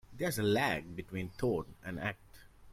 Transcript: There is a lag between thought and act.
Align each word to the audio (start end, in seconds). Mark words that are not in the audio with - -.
There 0.17 0.29
is 0.29 0.39
a 0.39 0.43
lag 0.43 0.95
between 0.95 1.29
thought 1.29 1.67
and 1.85 1.99
act. 1.99 2.45